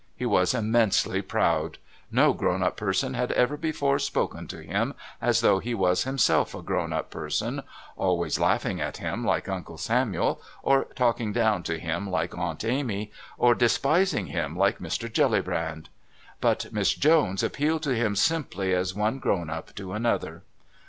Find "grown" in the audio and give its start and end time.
2.33-2.63, 6.63-6.91, 19.19-19.51